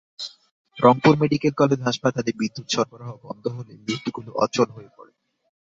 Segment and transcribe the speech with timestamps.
[0.79, 5.11] Rangpur medical college হাসপাতালে বিদ্যুৎ সরবরাহ বন্ধ হলেই লিফটগুলো অচল হয়ে পড়ে।